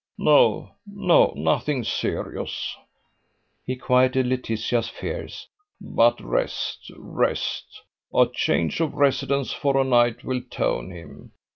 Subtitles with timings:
[0.17, 2.75] No, no, nothing serious,"
[3.67, 5.47] he quieted Laetitia's fears,
[5.79, 7.83] "but rest, rest.
[8.11, 11.33] A change of residence for a night will tone him.